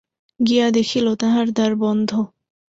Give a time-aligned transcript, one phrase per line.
[0.39, 2.09] গিয়া দেখিল, তাহার দ্বার বন্ধ।